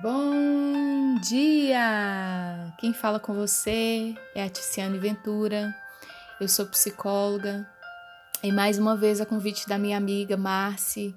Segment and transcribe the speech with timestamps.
[0.00, 2.72] Bom dia!
[2.78, 5.74] Quem fala com você é a Ticiane Ventura.
[6.40, 7.68] Eu sou psicóloga
[8.42, 11.14] e mais uma vez a convite da minha amiga Marci,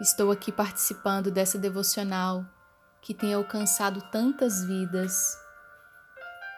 [0.00, 2.46] estou aqui participando dessa devocional
[3.02, 5.38] que tem alcançado tantas vidas.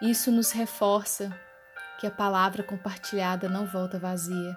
[0.01, 1.37] Isso nos reforça
[1.99, 4.57] que a palavra compartilhada não volta vazia.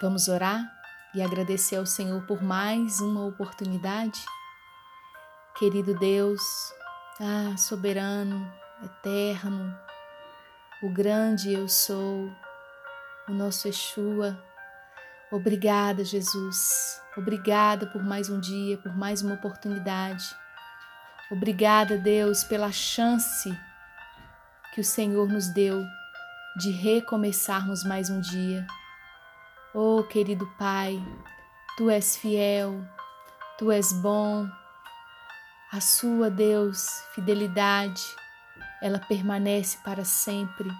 [0.00, 0.68] Vamos orar
[1.14, 4.20] e agradecer ao Senhor por mais uma oportunidade?
[5.58, 6.42] Querido Deus,
[7.20, 8.50] ah, soberano,
[8.82, 9.78] eterno,
[10.82, 12.32] o grande eu sou,
[13.28, 14.42] o nosso Yeshua.
[15.30, 17.00] Obrigada, Jesus.
[17.16, 20.24] Obrigada por mais um dia, por mais uma oportunidade.
[21.30, 23.54] Obrigada, Deus, pela chance
[24.74, 25.84] que o Senhor nos deu
[26.56, 28.66] de recomeçarmos mais um dia.
[29.74, 30.98] Oh, querido Pai,
[31.76, 32.82] tu és fiel,
[33.58, 34.48] tu és bom
[35.72, 38.02] a sua, Deus, fidelidade,
[38.82, 40.70] ela permanece para sempre.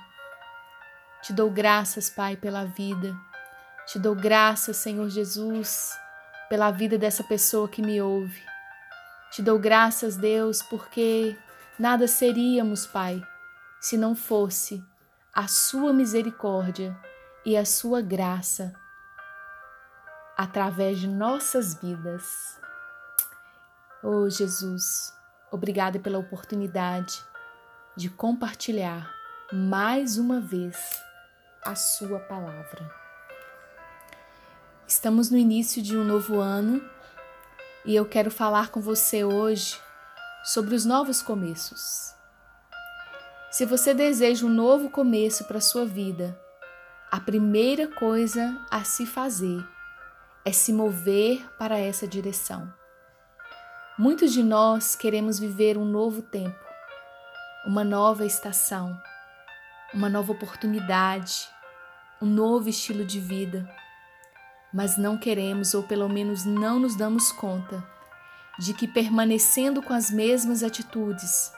[1.22, 3.16] Te dou graças, Pai, pela vida.
[3.86, 5.98] Te dou graças, Senhor Jesus,
[6.50, 8.38] pela vida dessa pessoa que me ouve.
[9.30, 11.38] Te dou graças, Deus, porque
[11.78, 13.22] nada seríamos, Pai,
[13.80, 14.84] se não fosse
[15.32, 16.94] a Sua misericórdia
[17.46, 18.74] e a Sua graça
[20.36, 22.60] através de nossas vidas.
[24.04, 25.14] Oh Jesus,
[25.48, 27.24] obrigada pela oportunidade
[27.96, 29.08] de compartilhar
[29.52, 30.76] mais uma vez
[31.64, 32.92] a Sua palavra.
[34.88, 36.82] Estamos no início de um novo ano
[37.84, 39.80] e eu quero falar com você hoje
[40.42, 42.12] sobre os novos começos.
[43.52, 46.36] Se você deseja um novo começo para a sua vida,
[47.08, 49.64] a primeira coisa a se fazer
[50.44, 52.81] é se mover para essa direção.
[54.02, 56.58] Muitos de nós queremos viver um novo tempo,
[57.64, 59.00] uma nova estação,
[59.94, 61.48] uma nova oportunidade,
[62.20, 63.64] um novo estilo de vida,
[64.74, 67.80] mas não queremos, ou pelo menos não nos damos conta,
[68.58, 71.52] de que permanecendo com as mesmas atitudes,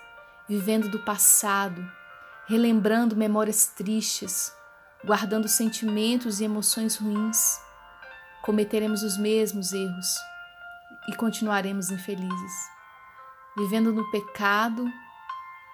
[0.46, 1.82] vivendo do passado,
[2.46, 4.52] relembrando memórias tristes,
[5.02, 7.58] guardando sentimentos e emoções ruins,
[8.42, 10.33] cometeremos os mesmos erros
[11.08, 12.52] e continuaremos infelizes,
[13.56, 14.90] vivendo no pecado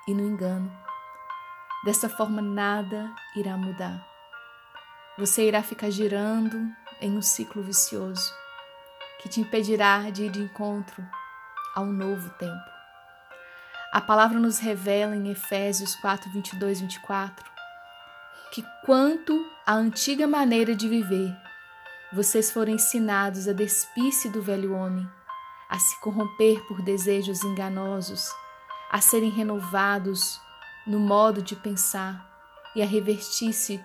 [0.06, 0.70] e no engano.
[1.84, 4.04] Dessa forma, nada irá mudar.
[5.18, 6.58] Você irá ficar girando
[7.00, 8.32] em um ciclo vicioso
[9.20, 11.06] que te impedirá de ir de encontro
[11.74, 12.70] ao novo tempo.
[13.92, 17.50] A palavra nos revela em Efésios 4, 22 24
[18.52, 21.36] que, quanto à antiga maneira de viver,
[22.12, 25.08] vocês foram ensinados a despir-se do velho homem
[25.70, 28.28] a se corromper por desejos enganosos,
[28.90, 30.40] a serem renovados
[30.84, 32.28] no modo de pensar
[32.74, 33.82] e a revertir-se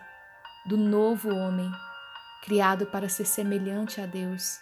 [0.66, 1.72] do novo homem,
[2.42, 4.60] criado para ser semelhante a Deus,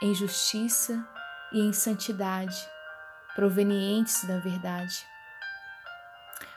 [0.00, 1.06] em justiça
[1.52, 2.56] e em santidade,
[3.34, 5.04] provenientes da verdade.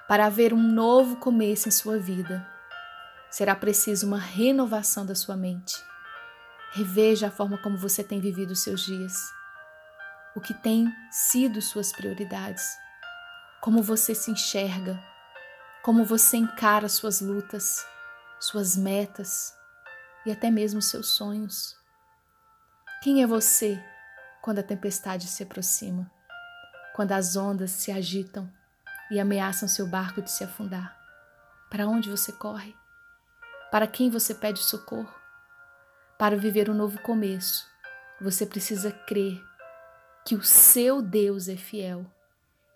[0.08, 2.48] Para haver um novo começo em sua vida,
[3.30, 5.76] será preciso uma renovação da sua mente.
[6.72, 9.39] Reveja a forma como você tem vivido os seus dias
[10.36, 12.78] o que tem sido suas prioridades,
[13.62, 15.02] como você se enxerga,
[15.84, 17.86] como você encara suas lutas,
[18.40, 19.54] suas metas
[20.26, 21.76] e até mesmo seus sonhos.
[23.02, 23.84] Quem é você
[24.42, 26.10] quando a tempestade se aproxima,
[26.96, 28.52] quando as ondas se agitam
[29.10, 30.98] e ameaçam seu barco de se afundar?
[31.70, 32.76] Para onde você corre?
[33.72, 35.14] Para quem você pede socorro?
[36.18, 37.66] Para viver um novo começo,
[38.20, 39.49] você precisa crer
[40.30, 42.06] que o seu Deus é fiel,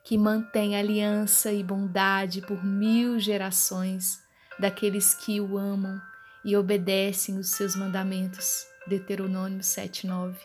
[0.04, 4.20] que mantém aliança e bondade por mil gerações
[4.58, 6.02] daqueles que o amam
[6.44, 8.66] e obedecem os seus mandamentos.
[8.88, 10.36] Deuteronômio 7:9.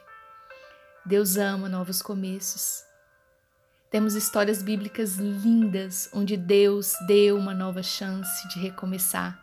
[1.02, 2.84] Deus ama novos começos.
[3.90, 9.42] Temos histórias bíblicas lindas onde Deus deu uma nova chance de recomeçar,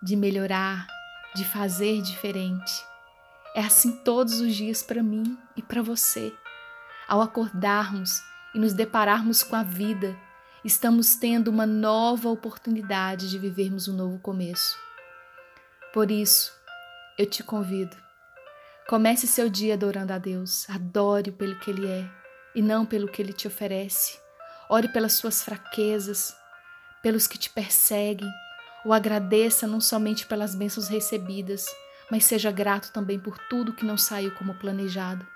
[0.00, 0.86] de melhorar,
[1.34, 2.72] de fazer diferente.
[3.56, 6.32] É assim todos os dias para mim e para você.
[7.10, 8.22] Ao acordarmos
[8.54, 10.16] e nos depararmos com a vida,
[10.64, 14.78] estamos tendo uma nova oportunidade de vivermos um novo começo.
[15.92, 16.52] Por isso,
[17.18, 17.96] eu te convido.
[18.88, 20.70] Comece seu dia adorando a Deus.
[20.70, 22.08] Adore pelo que Ele é
[22.54, 24.16] e não pelo que Ele te oferece.
[24.68, 26.32] Ore pelas suas fraquezas,
[27.02, 28.30] pelos que te perseguem.
[28.84, 31.66] O agradeça não somente pelas bênçãos recebidas,
[32.08, 35.26] mas seja grato também por tudo que não saiu como planejado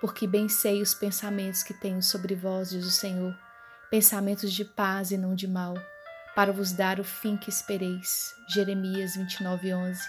[0.00, 3.36] porque bem sei os pensamentos que tenho sobre vós, diz o Senhor,
[3.90, 5.74] pensamentos de paz e não de mal,
[6.34, 8.34] para vos dar o fim que espereis.
[8.48, 10.00] Jeremias 29, 11.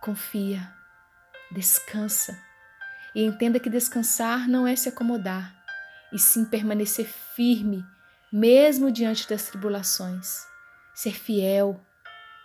[0.00, 0.72] Confia,
[1.50, 2.38] descansa,
[3.14, 5.54] e entenda que descansar não é se acomodar,
[6.12, 7.84] e sim permanecer firme,
[8.32, 10.46] mesmo diante das tribulações,
[10.94, 11.84] ser fiel,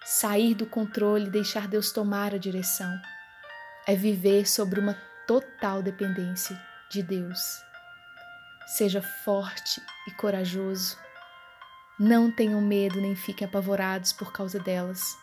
[0.03, 2.91] sair do controle e deixar Deus tomar a direção.
[3.87, 4.97] É viver sobre uma
[5.31, 7.63] total dependência de Deus.
[8.67, 10.97] Seja forte e corajoso.
[11.97, 15.17] Não tenham medo nem fiquem apavorados por causa delas,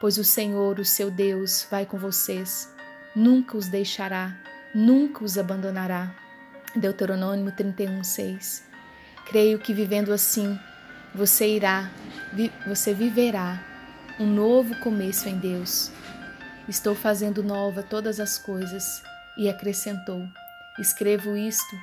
[0.00, 2.72] pois o Senhor, o seu Deus, vai com vocês,
[3.16, 4.36] nunca os deixará,
[4.72, 6.14] nunca os abandonará.
[6.76, 8.64] Deuteronômio 31, 6.
[9.26, 10.56] Creio que vivendo assim,
[11.12, 11.90] você irá,
[12.32, 13.60] vi, você viverá
[14.20, 15.90] um novo começo em Deus.
[16.68, 19.02] Estou fazendo nova todas as coisas.
[19.38, 20.28] E acrescentou:
[20.78, 21.78] Escrevo isto,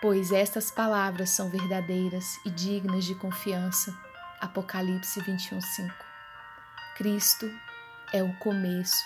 [0.00, 3.92] pois estas palavras são verdadeiras e dignas de confiança.
[4.40, 5.94] Apocalipse 21, 5.
[6.96, 7.50] Cristo
[8.12, 9.04] é o começo,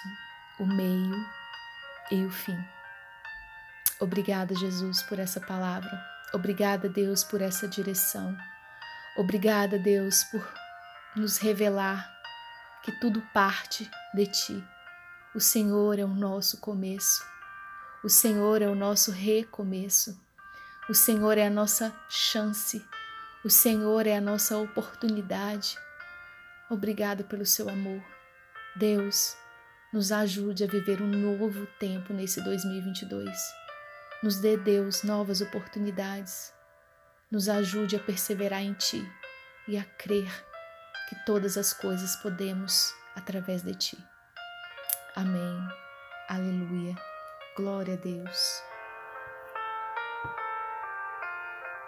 [0.61, 1.26] o meio
[2.11, 2.58] e o fim.
[3.99, 5.90] Obrigada, Jesus, por essa palavra.
[6.34, 8.37] Obrigada, Deus, por essa direção.
[9.17, 10.46] Obrigada, Deus, por
[11.17, 12.11] nos revelar
[12.82, 14.71] que tudo parte de Ti.
[15.34, 17.25] O Senhor é o nosso começo.
[18.05, 20.20] O Senhor é o nosso recomeço.
[20.90, 22.84] O Senhor é a nossa chance.
[23.43, 25.79] O Senhor é a nossa oportunidade.
[26.69, 28.02] Obrigado pelo seu amor.
[28.76, 29.34] Deus,
[29.90, 33.31] nos ajude a viver um novo tempo nesse 2022.
[34.23, 36.52] Nos dê, Deus, novas oportunidades.
[37.31, 39.02] Nos ajude a perseverar em Ti
[39.67, 40.31] e a crer
[41.08, 44.11] que todas as coisas podemos através de ti.
[45.14, 45.68] Amém.
[46.28, 46.94] Aleluia.
[47.54, 48.71] Glória a Deus.